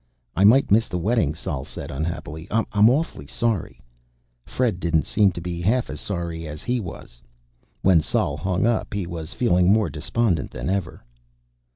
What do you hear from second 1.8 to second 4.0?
unhappily. "I'm awfully sorry."